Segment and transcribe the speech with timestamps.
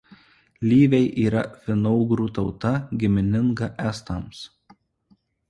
[0.69, 2.73] Lyviai yra finougrų tauta
[3.05, 4.43] gimininga estams.